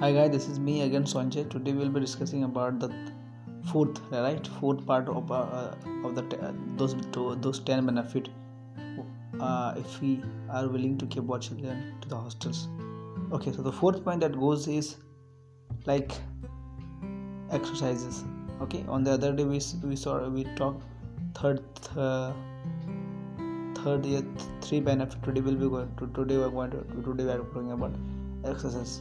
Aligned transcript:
Hi 0.00 0.12
guys, 0.12 0.30
this 0.30 0.48
is 0.48 0.58
me 0.58 0.80
again 0.80 1.04
Sanjay. 1.04 1.42
Today 1.50 1.72
we'll 1.74 1.90
be 1.90 2.00
discussing 2.00 2.44
about 2.44 2.78
the 2.80 2.88
fourth, 3.70 3.98
right, 4.10 4.46
fourth 4.58 4.86
part 4.86 5.10
of 5.10 5.30
uh, 5.30 5.34
uh 5.34 6.06
of 6.08 6.14
the 6.14 6.22
uh, 6.42 6.52
those 6.78 6.94
those 7.46 7.60
ten 7.60 7.84
benefit 7.84 8.30
uh, 9.40 9.74
if 9.76 10.00
we 10.00 10.22
are 10.48 10.68
willing 10.68 10.96
to 11.02 11.04
keep 11.04 11.28
our 11.28 11.38
children 11.38 11.82
to 12.00 12.08
the 12.08 12.16
hostels. 12.16 12.62
Okay, 13.30 13.52
so 13.52 13.60
the 13.60 13.74
fourth 13.80 14.02
point 14.02 14.22
that 14.22 14.40
goes 14.40 14.66
is 14.68 14.96
like 15.84 16.16
exercises. 17.50 18.24
Okay, 18.62 18.82
on 18.88 19.04
the 19.04 19.12
other 19.18 19.34
day 19.34 19.44
we 19.44 19.60
we 19.92 19.96
saw 20.06 20.16
we 20.30 20.46
talked 20.62 20.82
third. 21.42 21.62
Uh, 21.94 22.32
third 23.82 24.06
year 24.06 24.24
three 24.62 24.80
benefit 24.80 25.22
today 25.22 25.42
will 25.42 25.62
be 25.66 25.70
going 25.76 25.94
to 26.02 26.10
today 26.22 26.42
we're 26.42 26.50
going 26.58 26.70
to 26.70 26.84
today 27.12 27.24
we 27.24 27.38
are 27.38 27.38
talking 27.54 27.72
about 27.72 27.94
exercise 28.44 29.00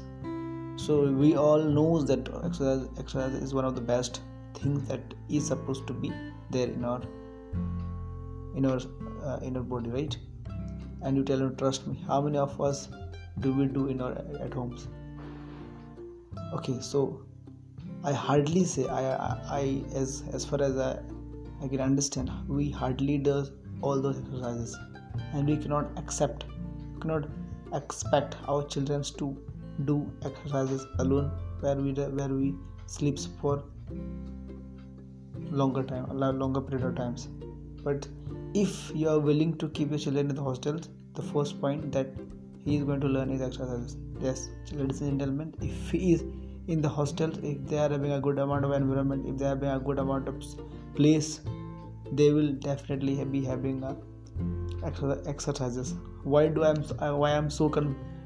so 0.86 0.96
we 1.22 1.36
all 1.36 1.64
knows 1.78 2.06
that 2.10 2.30
exercise 2.48 2.84
exercise 3.04 3.34
is 3.46 3.54
one 3.60 3.66
of 3.70 3.76
the 3.76 3.86
best 3.92 4.22
things 4.60 4.88
that 4.88 5.16
is 5.38 5.48
supposed 5.52 5.86
to 5.88 5.94
be 5.94 6.12
there 6.50 6.68
in 6.68 6.86
our 6.86 7.02
in 8.56 8.66
our 8.66 8.80
uh, 9.24 9.40
in 9.42 9.58
our 9.58 9.64
body 9.64 9.90
right? 9.90 10.18
And 11.02 11.18
you 11.18 11.24
tell 11.24 11.40
me 11.40 11.56
trust 11.56 11.88
me 11.88 12.00
how 12.08 12.22
many 12.22 12.38
of 12.38 12.60
us 12.62 12.88
do 13.40 13.54
we 13.54 13.66
do 13.66 13.88
in 13.88 14.02
our 14.02 14.14
at 14.48 14.54
homes? 14.54 14.88
Okay 16.54 16.80
so 16.82 17.04
i 18.10 18.12
hardly 18.14 18.64
say 18.64 18.88
i 18.88 19.02
i, 19.14 19.32
I 19.60 19.84
as 20.02 20.24
as 20.34 20.46
far 20.46 20.62
as 20.68 20.78
i 20.78 20.92
i 21.64 21.68
can 21.68 21.82
understand 21.82 22.32
we 22.48 22.70
hardly 22.70 23.18
does 23.18 23.52
all 23.82 24.02
those 24.02 24.20
exercises. 24.20 24.78
And 25.34 25.48
we 25.48 25.58
cannot 25.58 25.98
accept 25.98 26.46
cannot 27.02 27.28
expect 27.74 28.36
our 28.48 28.66
children 28.68 29.04
to 29.18 29.38
do 29.86 30.12
exercises 30.24 30.86
alone 31.00 31.32
where 31.62 31.76
we 31.76 31.94
where 31.94 32.30
we 32.30 32.54
sleeps 32.86 33.28
for 33.42 33.64
longer 35.50 35.84
time 35.84 36.06
longer 36.18 36.62
period 36.62 36.86
of 36.86 36.96
times. 36.96 37.28
But 37.84 38.08
if 38.54 38.92
you 38.96 39.10
are 39.10 39.20
willing 39.20 39.58
to 39.58 39.70
keep 39.70 39.90
your 39.90 40.00
children 40.00 40.30
in 40.30 40.36
the 40.36 40.44
hostels 40.44 40.90
the 41.14 41.22
first 41.22 41.60
point 41.62 41.92
that 41.92 42.08
he 42.66 42.76
is 42.78 42.84
going 42.84 43.00
to 43.02 43.08
learn 43.08 43.30
is 43.30 43.42
exercises. 43.42 43.98
Yes 44.22 44.50
ladies 44.72 45.02
and 45.02 45.20
gentlemen 45.20 45.54
if 45.62 45.92
he 45.92 46.14
is 46.14 46.24
in 46.68 46.82
the 46.82 46.90
hostels 46.90 47.38
if 47.44 47.66
they 47.68 47.78
are 47.78 47.90
having 47.90 48.12
a 48.12 48.20
good 48.20 48.38
amount 48.38 48.66
of 48.66 48.72
environment 48.72 49.26
if 49.28 49.38
they 49.38 49.46
are 49.46 49.56
having 49.56 49.70
a 49.70 49.80
good 49.80 50.00
amount 50.00 50.28
of 50.28 50.44
place 50.96 51.42
they 52.12 52.32
will 52.32 52.52
definitely 52.54 53.24
be 53.26 53.44
having 53.44 53.84
a 53.84 53.96
exercises. 55.28 55.96
Why 56.24 56.48
do 56.48 56.64
i'm 56.64 56.84
why 57.22 57.32
i'm 57.32 57.50
so 57.50 57.70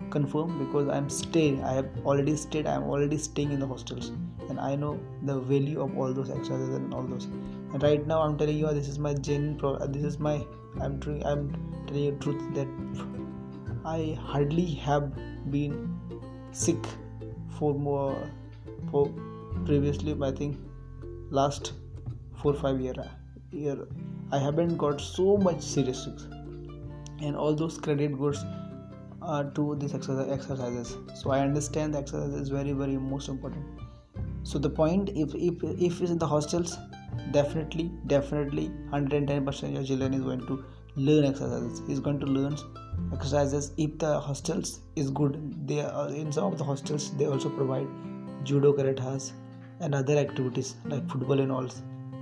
confirm 0.10 0.58
because 0.60 0.88
i'm 0.90 1.10
staying 1.10 1.64
i 1.64 1.74
have 1.74 1.90
already 2.06 2.36
stayed 2.36 2.68
i'm 2.68 2.84
already 2.84 3.18
staying 3.18 3.52
in 3.52 3.60
the 3.60 3.68
hostels. 3.68 4.12
And 4.50 4.60
i 4.60 4.76
know 4.76 5.00
the 5.24 5.40
value 5.40 5.82
of 5.82 5.98
all 5.98 6.14
those 6.14 6.30
exercises 6.30 6.76
and 6.76 6.94
all 6.94 7.04
those. 7.04 7.26
And 7.26 7.82
right 7.82 8.06
now 8.06 8.22
i'm 8.22 8.38
telling 8.38 8.58
you 8.58 8.68
this 8.74 8.88
is 8.88 9.00
my 9.00 9.14
genuine 9.14 9.58
pro- 9.58 9.88
this 9.88 10.04
is 10.04 10.20
my 10.20 10.46
i'm 10.82 11.00
doing 11.00 11.26
i'm 11.26 11.50
telling 11.88 12.04
you 12.04 12.18
truth 12.20 12.44
that 12.54 12.68
i 13.86 14.18
hardly 14.22 14.66
have 14.66 15.12
been 15.50 15.98
sick 16.52 16.86
for 17.58 17.74
more 17.74 18.16
for 18.92 19.10
previously 19.66 20.16
i 20.22 20.32
think 20.32 20.58
last 21.30 21.74
four 22.42 22.54
five 22.54 22.80
year 22.82 22.94
year. 23.54 23.88
I 24.32 24.40
haven't 24.40 24.78
got 24.78 25.00
so 25.00 25.38
much 25.38 25.62
serious 25.62 26.08
and 27.22 27.36
all 27.36 27.56
those 27.56 27.78
credit 27.78 28.18
goes 28.18 28.44
uh, 29.24 29.44
to 29.56 29.76
these 29.76 29.94
exercises. 29.94 30.98
So 31.16 31.32
i 31.32 31.40
understand 31.40 31.94
the 31.94 32.00
exercise 32.00 32.34
is 32.34 32.50
very 32.50 32.74
very 32.74 32.98
most 32.98 33.30
important. 33.30 33.66
So 34.44 34.60
the 34.60 34.70
point 34.70 35.10
if 35.16 35.34
if 35.36 35.64
if 35.64 36.02
it's 36.02 36.12
in 36.12 36.18
the 36.18 36.28
hostels 36.28 36.78
definitely 37.32 37.92
definitely 38.08 38.70
110% 38.92 39.74
your 39.74 39.84
children 39.84 40.14
is 40.14 40.22
going 40.22 40.46
to 40.48 40.64
learn 40.96 41.26
exercises. 41.26 41.82
He's 41.88 42.00
going 42.00 42.20
to 42.20 42.26
learn 42.26 42.58
exercises 43.14 43.72
if 43.78 43.98
the 43.98 44.20
hostels 44.20 44.80
is 44.96 45.10
good. 45.10 45.68
They 45.68 45.82
are 45.82 46.10
in 46.10 46.32
some 46.32 46.52
of 46.52 46.58
the 46.58 46.64
hostels 46.64 47.16
they 47.18 47.26
also 47.26 47.50
provide 47.50 47.88
judo 48.44 48.74
karatas 48.74 49.32
and 49.80 49.96
other 49.96 50.18
activities 50.18 50.76
like 50.86 51.10
football 51.10 51.40
and 51.40 51.52
all 51.52 51.68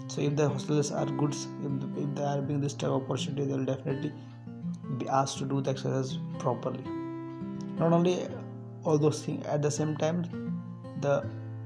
so 0.08 0.22
if 0.22 0.36
the 0.36 0.48
hostels 0.50 0.92
are 0.92 1.06
good 1.06 1.34
if, 1.34 1.98
if 2.04 2.16
they 2.16 2.24
are 2.24 2.36
having 2.36 2.60
this 2.60 2.74
type 2.74 2.90
of 2.90 3.04
opportunity 3.04 3.46
they 3.46 3.54
will 3.54 3.66
definitely 3.66 4.12
be 5.02 5.10
asked 5.10 5.38
to 5.40 5.46
do 5.46 5.62
the 5.62 5.72
exercise 5.72 6.18
properly. 6.40 6.84
Not 7.80 7.94
only 7.94 8.28
all 8.84 8.98
those 8.98 9.24
things 9.24 9.46
at 9.46 9.62
the 9.62 9.72
same 9.72 9.96
time 9.98 10.26
the 11.02 11.26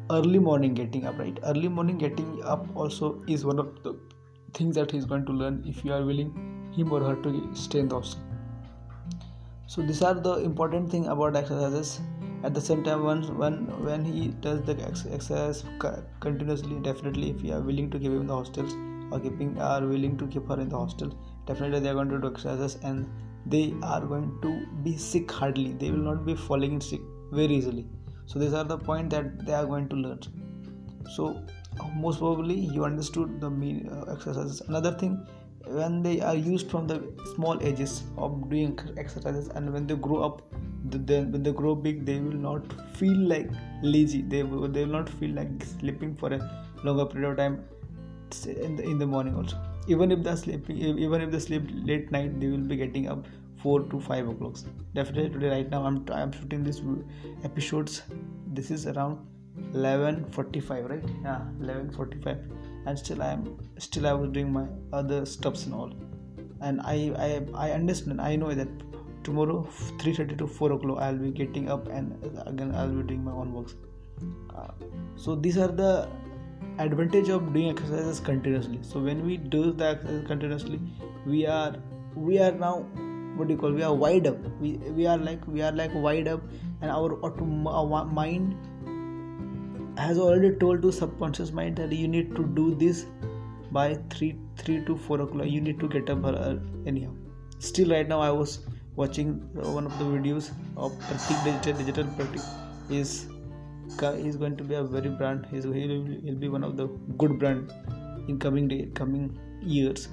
early 0.09 0.39
morning 0.39 0.73
getting 0.73 1.05
up 1.05 1.17
right? 1.19 1.39
Early 1.43 1.67
morning 1.67 1.97
getting 1.97 2.43
up 2.43 2.67
also 2.75 3.23
is 3.27 3.45
one 3.45 3.59
of 3.59 3.83
the 3.83 3.97
things 4.53 4.75
that 4.75 4.91
he's 4.91 5.05
going 5.05 5.25
to 5.25 5.31
learn 5.31 5.63
if 5.65 5.83
you 5.83 5.93
are 5.93 6.05
willing 6.05 6.31
him 6.75 6.91
or 6.91 7.01
her 7.01 7.15
to 7.23 7.49
stay 7.53 7.79
in 7.79 7.89
the 7.89 7.95
hostel 7.95 8.21
so 9.67 9.81
these 9.81 10.03
are 10.03 10.13
the 10.13 10.35
important 10.35 10.91
thing 10.91 11.07
about 11.07 11.35
exercises. 11.35 11.99
At 12.43 12.53
the 12.53 12.61
same 12.61 12.83
time 12.83 13.03
when 13.03 13.21
when 13.39 13.55
when 13.83 14.05
he 14.05 14.27
does 14.45 14.61
the 14.61 14.73
exercise 14.87 15.63
continuously 16.25 16.75
definitely 16.87 17.31
if 17.31 17.43
you 17.43 17.53
are 17.53 17.61
willing 17.61 17.89
to 17.89 17.97
keep 17.97 18.11
him 18.11 18.21
in 18.21 18.27
the 18.27 18.35
hostels 18.35 18.75
or 19.11 19.19
keeping 19.19 19.57
are 19.59 19.81
willing 19.93 20.17
to 20.19 20.27
keep 20.27 20.47
her 20.47 20.59
in 20.65 20.69
the 20.69 20.77
hostel 20.77 21.15
definitely 21.47 21.79
they 21.79 21.89
are 21.89 21.95
going 21.95 22.09
to 22.09 22.19
do 22.19 22.27
exercises 22.27 22.77
and 22.83 23.09
they 23.45 23.73
are 23.83 24.01
going 24.01 24.37
to 24.41 24.65
be 24.83 24.97
sick 24.97 25.31
hardly. 25.31 25.73
They 25.73 25.91
will 25.91 26.05
not 26.11 26.25
be 26.25 26.35
falling 26.35 26.73
in 26.73 26.81
sick 26.81 27.01
very 27.31 27.55
easily. 27.55 27.85
So 28.25 28.39
these 28.39 28.53
are 28.53 28.63
the 28.63 28.77
point 28.77 29.09
that 29.11 29.45
they 29.45 29.53
are 29.53 29.65
going 29.65 29.87
to 29.89 29.95
learn. 29.95 30.19
So 31.15 31.43
most 31.95 32.19
probably 32.19 32.55
you 32.55 32.85
understood 32.85 33.39
the 33.39 33.49
mean 33.49 33.89
uh, 33.89 34.11
exercises. 34.11 34.61
Another 34.61 34.91
thing 34.91 35.25
when 35.67 36.01
they 36.01 36.21
are 36.21 36.35
used 36.35 36.69
from 36.69 36.87
the 36.87 37.03
small 37.33 37.61
ages 37.61 38.03
of 38.17 38.49
doing 38.49 38.79
exercises 38.97 39.47
and 39.49 39.71
when 39.73 39.87
they 39.87 39.95
grow 39.95 40.21
up 40.23 40.41
then 40.83 41.31
when 41.31 41.41
they 41.41 41.51
grow 41.51 41.73
big 41.73 42.05
they 42.05 42.19
will 42.19 42.41
not 42.49 42.61
feel 42.97 43.17
like 43.17 43.49
lazy. 43.81 44.21
They 44.21 44.43
will, 44.43 44.67
they 44.67 44.85
will 44.85 44.91
not 44.91 45.09
feel 45.09 45.31
like 45.31 45.63
sleeping 45.63 46.15
for 46.15 46.33
a 46.33 46.39
longer 46.83 47.05
period 47.05 47.31
of 47.31 47.37
time 47.37 47.63
in 48.45 48.75
the, 48.75 48.83
in 48.83 48.97
the 48.97 49.05
morning 49.05 49.35
also. 49.35 49.57
Even 49.87 50.11
if 50.11 50.23
they're 50.23 50.37
sleeping 50.37 50.77
even 50.77 51.21
if 51.21 51.31
they 51.31 51.39
sleep 51.39 51.63
late 51.89 52.11
night 52.11 52.39
they 52.39 52.47
will 52.47 52.67
be 52.73 52.75
getting 52.75 53.07
up 53.07 53.25
4 53.57 53.83
to 53.91 53.99
5 53.99 54.29
o'clock. 54.29 54.57
Definitely 54.93 55.29
today 55.29 55.49
right 55.49 55.69
now 55.69 55.83
i'm 55.85 56.05
i'm 56.11 56.31
shooting 56.31 56.63
this 56.63 56.81
episodes. 57.43 58.01
This 58.47 58.71
is 58.71 58.87
around 58.87 59.19
11:45 59.73 60.89
right? 60.89 61.03
Yeah 61.23 61.41
11:45 61.61 62.43
and 62.87 62.99
still 62.99 63.21
i 63.21 63.31
am 63.35 63.45
still 63.77 64.07
i 64.07 64.13
was 64.13 64.29
doing 64.31 64.51
my 64.51 64.65
other 64.93 65.25
stuffs 65.25 65.65
and 65.65 65.73
all. 65.73 65.93
And 66.61 66.81
i 66.81 66.97
i 67.27 67.29
i 67.67 67.71
understand 67.71 68.21
i 68.21 68.35
know 68.35 68.53
that 68.53 68.67
tomorrow 69.23 69.57
3:30 69.97 70.37
to 70.43 70.47
4 70.47 70.71
o'clock 70.73 70.99
i'll 71.07 71.17
be 71.17 71.31
getting 71.31 71.69
up 71.75 71.87
and 71.87 72.29
again 72.45 72.73
i'll 72.75 72.95
be 72.99 73.03
doing 73.13 73.23
my 73.23 73.31
own 73.31 73.53
works. 73.53 73.75
Uh, 74.55 74.71
so 75.15 75.35
these 75.35 75.57
are 75.57 75.71
the 75.83 76.07
advantage 76.79 77.29
of 77.29 77.53
doing 77.53 77.69
exercises 77.69 78.19
continuously. 78.19 78.79
So 78.81 78.99
when 78.99 79.25
we 79.25 79.37
do 79.37 79.71
the 79.71 79.89
exercise 79.89 80.27
continuously 80.27 80.79
we 81.25 81.45
are 81.45 81.75
we 82.15 82.39
are 82.39 82.51
now 82.51 82.85
what 83.35 83.47
do 83.47 83.53
you 83.53 83.59
call 83.59 83.71
we 83.71 83.83
are 83.83 83.93
wide 83.93 84.27
up. 84.27 84.37
We, 84.59 84.73
we 84.99 85.07
are 85.07 85.17
like 85.17 85.45
we 85.47 85.61
are 85.61 85.71
like 85.71 85.91
wide 85.93 86.27
up 86.27 86.41
and 86.81 86.91
our, 86.91 87.19
our 87.23 88.05
mind 88.05 88.55
has 89.97 90.17
already 90.17 90.55
told 90.57 90.81
to 90.81 90.91
subconscious 90.91 91.51
mind 91.51 91.77
that 91.77 91.91
you 91.91 92.07
need 92.07 92.35
to 92.35 92.43
do 92.43 92.75
this 92.75 93.05
by 93.71 93.97
3 94.09 94.35
3 94.57 94.85
to 94.85 94.97
4 94.97 95.21
o'clock. 95.21 95.47
You 95.47 95.61
need 95.61 95.79
to 95.79 95.87
get 95.87 96.09
up 96.09 96.25
uh, 96.25 96.55
anyhow. 96.85 97.13
Still 97.59 97.89
right 97.89 98.07
now 98.07 98.19
i 98.19 98.29
was 98.29 98.59
watching 98.95 99.31
one 99.77 99.85
of 99.85 99.97
the 99.99 100.05
videos 100.05 100.51
of 100.77 100.91
Pratik 101.07 101.43
digital 101.43 101.73
digital 101.79 102.05
Pratik 102.17 102.43
is 102.89 103.27
is 103.87 104.35
going 104.35 104.57
to 104.57 104.63
be 104.63 104.75
a 104.75 104.83
very 104.83 105.09
brand 105.09 105.45
he's, 105.51 105.63
he'll, 105.63 106.05
he'll 106.23 106.35
be 106.35 106.49
one 106.49 106.63
of 106.63 106.77
the 106.77 106.87
good 107.17 107.39
brand 107.39 107.71
in 108.27 108.39
coming 108.39 108.67
day 108.67 108.89
coming 108.93 109.37
years. 109.61 110.07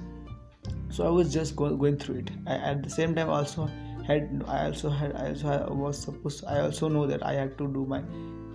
So 0.89 1.05
i 1.05 1.09
was 1.09 1.33
just 1.33 1.55
go, 1.55 1.75
going 1.75 1.97
through 1.97 2.19
it. 2.19 2.31
I, 2.47 2.55
at 2.55 2.83
the 2.83 2.89
same 2.89 3.15
time 3.15 3.29
also 3.29 3.69
had 4.05 4.43
i 4.47 4.65
also 4.65 4.89
had 4.89 5.15
i 5.15 5.29
also 5.29 5.73
was 5.73 5.97
supposed 5.97 6.45
i 6.45 6.59
also 6.59 6.87
know 6.87 7.07
that 7.07 7.25
i 7.25 7.33
had 7.33 7.57
to 7.57 7.67
do 7.73 7.85
my 7.85 8.01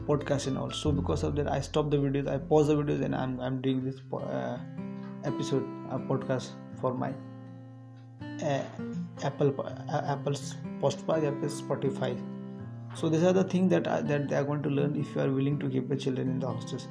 podcast 0.07 0.47
and 0.47 0.57
all. 0.57 0.71
So 0.71 0.93
because 0.93 1.23
of 1.23 1.37
that 1.37 1.51
i 1.51 1.61
stopped 1.61 1.91
the 1.91 1.97
videos 1.99 2.29
i 2.29 2.39
pause 2.39 2.69
the 2.69 2.77
videos 2.77 3.05
and 3.05 3.15
i'm, 3.15 3.41
I'm 3.41 3.61
doing 3.61 3.85
this 3.85 4.01
uh, 4.13 4.59
episode 5.25 5.65
a 5.91 5.99
podcast 5.99 6.51
for 6.81 6.95
my 6.95 7.13
uh, 8.43 8.63
apple 9.23 9.55
uh, 9.61 10.03
apple's 10.07 10.55
postpod 10.81 11.27
apple 11.27 11.49
spotify 11.49 12.17
so 12.95 13.09
these 13.09 13.23
are 13.23 13.33
the 13.33 13.45
things 13.45 13.71
that 13.71 13.87
are, 13.87 14.03
that 14.03 14.29
they 14.29 14.37
are 14.37 14.45
going 14.45 14.63
to 14.63 14.69
learn 14.69 14.97
if 14.97 15.15
you 15.15 15.21
are 15.21 15.31
willing 15.31 15.59
to 15.59 15.69
keep 15.69 15.89
the 15.89 15.97
children 15.97 16.29
in 16.29 16.39
the 16.41 16.47
hostels 16.47 16.89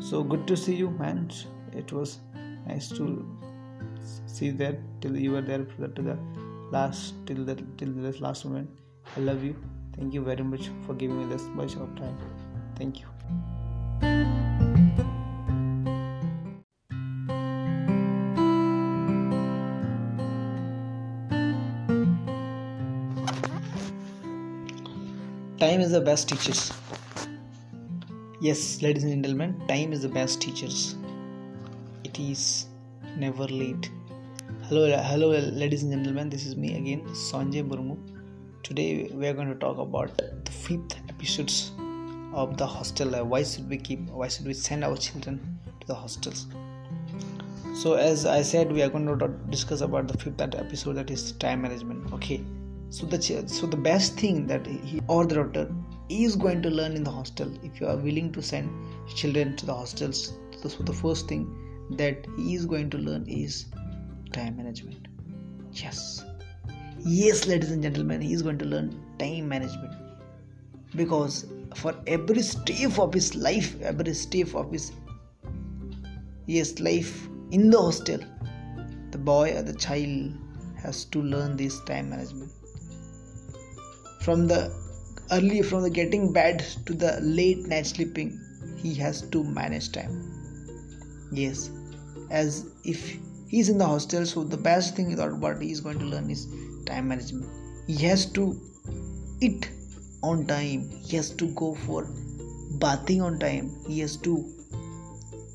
so 0.00 0.22
good 0.22 0.46
to 0.46 0.56
see 0.56 0.74
you 0.74 0.90
man. 0.90 1.30
It 1.72 1.92
was 1.92 2.18
nice 2.66 2.88
to 2.88 3.26
see 4.26 4.50
that 4.50 4.78
till 5.00 5.16
you 5.16 5.32
were 5.32 5.42
there 5.42 5.64
to 5.64 6.02
the 6.02 6.18
last 6.72 7.14
till 7.26 7.44
the 7.44 7.56
till 7.76 7.92
this 7.92 8.20
last 8.20 8.44
moment. 8.44 8.70
I 9.16 9.20
love 9.20 9.44
you. 9.44 9.56
Thank 9.96 10.14
you 10.14 10.22
very 10.22 10.42
much 10.42 10.70
for 10.86 10.94
giving 10.94 11.18
me 11.20 11.34
this 11.34 11.42
much 11.62 11.74
of 11.76 11.94
time. 11.96 12.16
Thank 12.76 13.00
you 13.00 13.09
time 25.80 25.86
is 25.86 25.92
the 25.92 26.00
best 26.00 26.28
teachers. 26.28 26.72
Yes 28.46 28.82
ladies 28.82 29.04
and 29.04 29.12
gentlemen 29.14 29.52
time 29.68 29.94
is 29.94 30.02
the 30.02 30.10
best 30.16 30.42
teachers. 30.42 30.96
It 32.04 32.18
is 32.18 32.66
never 33.16 33.46
late. 33.46 33.88
Hello 34.64 34.82
hello 35.10 35.28
ladies 35.62 35.82
and 35.84 35.92
gentlemen 35.94 36.28
this 36.28 36.44
is 36.44 36.54
me 36.64 36.74
again 36.80 37.00
sanjay 37.22 37.64
burmu. 37.70 37.96
Today 38.62 39.08
we 39.14 39.26
are 39.30 39.32
going 39.40 39.48
to 39.54 39.58
talk 39.64 39.82
about 39.86 40.22
the 40.44 40.54
fifth 40.66 40.96
episodes 41.08 41.72
of 42.34 42.56
the 42.58 42.70
hostel. 42.76 43.16
Uh, 43.16 43.24
why 43.24 43.42
should 43.42 43.74
we 43.74 43.78
keep 43.88 44.06
why 44.22 44.28
should 44.28 44.52
we 44.52 44.60
send 44.68 44.84
our 44.84 45.02
children 45.08 45.42
to 45.80 45.86
the 45.92 46.00
hostels? 46.04 46.46
So 47.82 47.94
as 48.06 48.26
i 48.38 48.40
said 48.54 48.78
we 48.78 48.88
are 48.88 48.94
going 48.96 49.12
to 49.18 49.34
discuss 49.58 49.90
about 49.92 50.14
the 50.14 50.24
fifth 50.24 50.48
episode 50.64 51.04
that 51.04 51.18
is 51.18 51.30
time 51.46 51.62
management. 51.68 52.18
Okay 52.20 52.42
so 52.90 53.06
the 53.06 53.20
so 53.46 53.66
the 53.66 53.76
best 53.76 54.18
thing 54.18 54.46
that 54.46 54.66
he 54.66 55.00
or 55.06 55.24
the 55.24 55.36
daughter 55.36 55.72
is 56.08 56.34
going 56.34 56.60
to 56.62 56.70
learn 56.70 56.96
in 56.96 57.04
the 57.04 57.10
hostel 57.10 57.50
if 57.64 57.80
you 57.80 57.86
are 57.86 57.96
willing 57.96 58.30
to 58.32 58.42
send 58.42 58.68
children 59.14 59.56
to 59.56 59.66
the 59.66 59.74
hostels 59.74 60.32
so 60.68 60.82
the 60.82 60.92
first 60.92 61.28
thing 61.28 61.44
that 61.96 62.26
he 62.36 62.54
is 62.54 62.66
going 62.66 62.90
to 62.90 62.98
learn 62.98 63.24
is 63.26 63.66
time 64.32 64.56
management. 64.56 65.08
Yes. 65.72 66.24
Yes 66.98 67.46
ladies 67.46 67.70
and 67.70 67.82
gentlemen 67.82 68.20
he 68.20 68.32
is 68.32 68.42
going 68.42 68.58
to 68.58 68.64
learn 68.64 68.94
time 69.18 69.48
management. 69.48 69.94
Because 70.94 71.46
for 71.76 71.94
every 72.06 72.42
step 72.42 72.98
of 72.98 73.14
his 73.14 73.34
life 73.34 73.80
every 73.80 74.12
step 74.12 74.54
of 74.54 74.72
his 74.72 74.92
yes 76.46 76.80
life 76.80 77.28
in 77.52 77.70
the 77.70 77.78
hostel 77.78 78.18
the 79.12 79.18
boy 79.18 79.56
or 79.56 79.62
the 79.62 79.74
child 79.74 80.32
has 80.82 81.04
to 81.04 81.22
learn 81.22 81.56
this 81.56 81.78
time 81.84 82.10
management 82.10 82.50
from 84.20 84.46
the 84.46 84.72
early 85.32 85.62
from 85.62 85.82
the 85.82 85.90
getting 85.90 86.32
bed 86.32 86.64
to 86.86 86.94
the 86.94 87.18
late 87.20 87.66
night 87.66 87.86
sleeping 87.86 88.38
he 88.76 88.94
has 88.94 89.22
to 89.22 89.44
manage 89.44 89.92
time. 89.92 90.14
Yes 91.32 91.70
as 92.30 92.66
if 92.84 93.18
he's 93.48 93.68
in 93.68 93.78
the 93.78 93.86
hostel 93.86 94.24
so 94.24 94.44
the 94.44 94.56
best 94.56 94.96
thing 94.96 95.14
that 95.16 95.32
what 95.32 95.60
he's 95.60 95.80
going 95.80 95.98
to 95.98 96.04
learn 96.04 96.30
is 96.30 96.46
time 96.86 97.08
management. 97.08 97.48
He 97.86 97.96
has 98.06 98.26
to 98.32 98.60
eat 99.40 99.70
on 100.22 100.46
time. 100.46 100.90
He 101.02 101.16
has 101.16 101.30
to 101.30 101.46
go 101.54 101.74
for 101.74 102.06
bathing 102.78 103.20
on 103.20 103.38
time. 103.38 103.70
He 103.86 104.00
has 104.00 104.16
to 104.18 104.48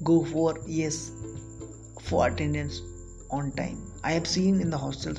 go 0.04 0.24
for 0.26 0.60
yes 0.68 1.12
for 2.02 2.28
attendance 2.28 2.82
on 3.32 3.52
time. 3.54 3.82
I 4.04 4.12
have 4.12 4.28
seen 4.28 4.62
in 4.62 4.70
the 4.70 4.78
hostel 4.78 5.16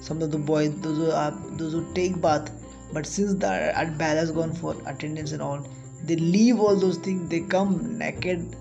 some 0.00 0.22
of 0.22 0.30
the 0.30 0.38
boys 0.38 0.74
those 0.80 0.96
who 0.96 1.10
are 1.10 1.32
those 1.56 1.72
who 1.72 1.92
take 1.94 2.20
bath 2.20 2.50
but 2.92 3.06
since 3.06 3.34
the 3.34 3.52
bell 3.98 4.16
has 4.16 4.30
gone 4.30 4.52
for 4.52 4.76
attendance 4.86 5.32
and 5.32 5.42
all 5.42 5.66
they 6.04 6.16
leave 6.16 6.58
all 6.58 6.76
those 6.76 6.98
things 6.98 7.28
they 7.28 7.40
come 7.40 7.98
naked 7.98 8.56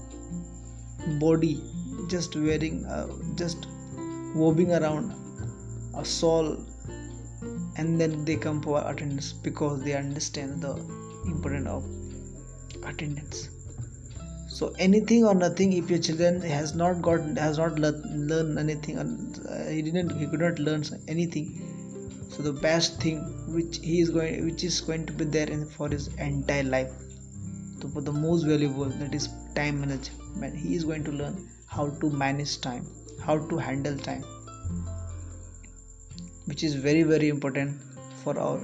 body 1.19 1.61
just 2.07 2.35
wearing 2.35 2.85
uh, 2.85 3.07
just 3.35 3.67
wobbing 4.35 4.73
around 4.73 5.13
a 5.95 6.05
soul 6.05 6.57
and 7.77 7.99
then 7.99 8.25
they 8.25 8.35
come 8.35 8.61
for 8.61 8.81
attendance 8.89 9.31
because 9.33 9.81
they 9.83 9.93
understand 9.93 10.61
the 10.61 10.73
importance 11.25 11.67
of 11.67 11.83
attendance. 12.83 13.49
So 14.47 14.73
anything 14.79 15.25
or 15.25 15.33
nothing 15.35 15.73
if 15.73 15.89
your 15.89 15.99
children 15.99 16.41
has 16.41 16.75
not 16.75 17.01
got 17.01 17.21
has 17.37 17.57
not 17.57 17.79
learned 17.79 18.29
learn 18.29 18.57
anything 18.57 18.97
uh, 18.97 19.69
he 19.69 19.81
didn't 19.81 20.09
he 20.19 20.25
could 20.27 20.41
not 20.41 20.59
learn 20.59 20.83
anything 21.07 21.68
so 22.39 22.43
the 22.43 22.59
best 22.63 23.01
thing 23.01 23.17
which 23.53 23.79
he 23.83 23.99
is 23.99 24.09
going 24.09 24.45
which 24.45 24.63
is 24.63 24.75
going 24.89 25.05
to 25.07 25.13
be 25.21 25.25
there 25.31 25.49
in 25.55 25.65
for 25.71 25.89
his 25.89 26.05
entire 26.25 26.63
life. 26.63 26.91
So 27.81 27.89
for 27.89 27.99
the 27.99 28.13
most 28.13 28.43
valuable 28.43 28.85
that 28.85 29.13
is 29.13 29.27
time 29.55 29.81
management 29.81 30.55
he 30.55 30.75
is 30.75 30.85
going 30.85 31.03
to 31.03 31.11
learn 31.11 31.35
how 31.67 31.89
to 32.03 32.09
manage 32.21 32.61
time 32.61 32.85
how 33.25 33.37
to 33.49 33.57
handle 33.57 33.97
time 33.97 34.23
which 36.45 36.63
is 36.63 36.75
very 36.85 37.03
very 37.03 37.27
important 37.27 37.75
for 38.23 38.39
our 38.39 38.61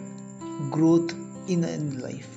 growth 0.71 1.12
in, 1.50 1.66
in 1.66 2.00
life. 2.00 2.30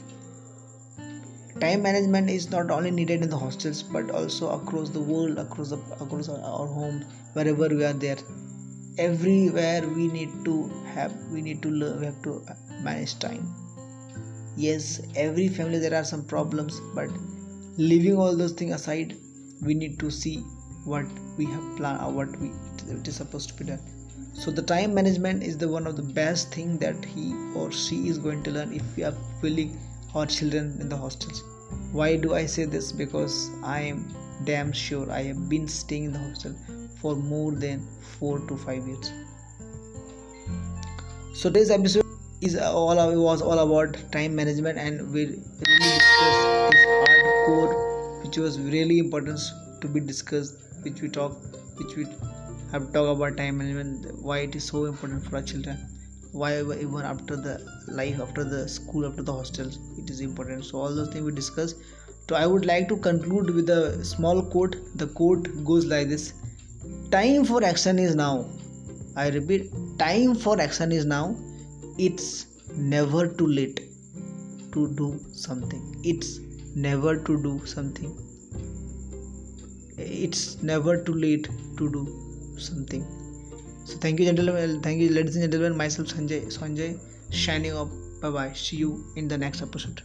Time 1.60 1.82
management 1.82 2.30
is 2.30 2.50
not 2.50 2.72
only 2.72 2.90
needed 2.90 3.22
in 3.22 3.30
the 3.30 3.38
hostels 3.46 3.84
but 3.84 4.10
also 4.10 4.50
across 4.58 4.90
the 4.90 5.06
world 5.14 5.38
across 5.38 5.70
the 5.70 5.80
across 6.00 6.28
our 6.28 6.68
home 6.80 7.00
wherever 7.34 7.68
we 7.68 7.84
are 7.84 7.98
there 8.08 8.18
everywhere 8.98 9.88
we 9.88 10.08
need 10.08 10.30
to 10.44 10.54
have 10.94 11.12
we 11.32 11.40
need 11.40 11.62
to 11.62 11.70
learn 11.70 12.00
we 12.00 12.06
have 12.06 12.22
to 12.22 12.42
manage 12.82 13.18
time. 13.18 13.54
Yes 14.56 15.00
every 15.14 15.48
family 15.48 15.78
there 15.78 15.94
are 15.94 16.04
some 16.04 16.24
problems 16.24 16.80
but 16.94 17.08
leaving 17.76 18.16
all 18.16 18.36
those 18.36 18.52
things 18.52 18.74
aside 18.74 19.16
we 19.62 19.74
need 19.74 19.98
to 20.00 20.10
see 20.10 20.38
what 20.84 21.06
we 21.36 21.46
have 21.46 21.76
planned 21.76 22.02
or 22.02 22.10
what 22.12 22.36
we 22.40 22.50
it 22.88 23.06
is 23.06 23.16
supposed 23.16 23.48
to 23.50 23.54
be 23.54 23.64
done. 23.64 23.80
So 24.32 24.50
the 24.50 24.62
time 24.62 24.94
management 24.94 25.42
is 25.42 25.58
the 25.58 25.68
one 25.68 25.86
of 25.86 25.96
the 25.96 26.02
best 26.02 26.54
thing 26.54 26.78
that 26.78 27.04
he 27.04 27.34
or 27.54 27.70
she 27.70 28.08
is 28.08 28.18
going 28.18 28.42
to 28.44 28.50
learn 28.50 28.72
if 28.72 28.96
we 28.96 29.04
are 29.04 29.14
filling 29.40 29.78
our 30.14 30.26
children 30.26 30.76
in 30.80 30.88
the 30.88 30.96
hostels. 30.96 31.42
Why 31.92 32.16
do 32.16 32.34
i 32.34 32.46
say 32.46 32.64
this? 32.64 32.90
Because 32.90 33.50
i 33.62 33.80
am 33.80 34.08
damn 34.44 34.72
sure 34.72 35.10
i 35.10 35.22
have 35.22 35.48
been 35.48 35.66
staying 35.68 36.04
in 36.04 36.12
the 36.12 36.18
hostel 36.18 36.54
for 37.00 37.14
more 37.16 37.52
than 37.52 37.86
4 38.18 38.38
to 38.48 38.56
5 38.56 38.86
years. 38.88 39.12
So 41.34 41.48
today's 41.50 41.70
episode 41.70 42.04
is 42.40 42.56
all 42.56 42.96
was 43.22 43.42
all 43.42 43.58
about 43.58 43.96
time 44.12 44.34
management 44.34 44.78
and 44.78 45.12
we 45.12 45.26
really 45.26 45.90
discussed 45.98 46.70
this 46.70 46.86
hardcore 47.02 48.24
which 48.24 48.38
was 48.38 48.58
really 48.60 48.98
important 48.98 49.40
to 49.80 49.88
be 49.88 50.00
discussed 50.00 50.54
which 50.82 51.02
we 51.02 51.08
talk 51.08 51.36
which 51.76 51.96
we 51.96 52.06
have 52.72 52.92
talked 52.92 53.16
about 53.16 53.36
time 53.36 53.58
management 53.58 54.06
why 54.22 54.38
it 54.38 54.54
is 54.54 54.64
so 54.64 54.84
important 54.86 55.24
for 55.28 55.36
our 55.36 55.42
children 55.42 55.78
why 56.32 56.60
even 56.60 57.02
after 57.02 57.36
the 57.36 57.54
life 57.88 58.20
after 58.20 58.44
the 58.44 58.68
school 58.68 59.06
after 59.06 59.22
the 59.22 59.32
hostels 59.32 59.78
it 59.96 60.10
is 60.10 60.20
important. 60.20 60.64
So 60.64 60.78
all 60.78 60.94
those 60.94 61.08
things 61.08 61.24
we 61.24 61.32
discussed. 61.32 61.76
So 62.28 62.36
i 62.36 62.46
would 62.46 62.66
like 62.66 62.88
to 62.88 62.96
conclude 62.96 63.50
with 63.50 63.70
a 63.70 64.04
small 64.04 64.42
quote. 64.42 64.76
The 64.96 65.06
quote 65.06 65.64
goes 65.64 65.86
like 65.86 66.08
this 66.08 66.32
time 67.10 67.44
for 67.44 67.64
action 67.64 67.98
is 67.98 68.14
now. 68.14 68.46
I 69.16 69.28
repeat 69.30 69.70
time 69.98 70.34
for 70.34 70.60
action 70.60 70.92
is 70.92 71.04
now. 71.04 71.36
It's 71.98 72.46
never 72.76 73.26
too 73.26 73.46
late 73.46 73.80
to 74.72 74.88
do 74.94 75.18
something. 75.32 76.00
It's 76.04 76.38
never 76.74 77.16
to 77.16 77.42
do 77.42 77.64
something. 77.66 78.16
It's 79.96 80.62
never 80.62 81.02
too 81.02 81.14
late 81.14 81.48
to 81.78 81.90
do 81.90 82.56
something. 82.58 83.06
So 83.84 83.96
thank 83.98 84.20
you 84.20 84.26
gentlemen. 84.26 84.80
Thank 84.82 85.00
you 85.00 85.10
ladies 85.10 85.36
and 85.36 85.50
gentlemen. 85.50 85.76
Myself 85.76 86.08
sanjay. 86.08 86.44
Sanjay 86.58 87.00
shining 87.30 87.76
up. 87.76 87.88
Bye 88.20 88.30
bye 88.30 88.52
see 88.52 88.76
you 88.76 89.04
in 89.16 89.28
the 89.28 89.38
next 89.38 89.62
episode 89.62 90.02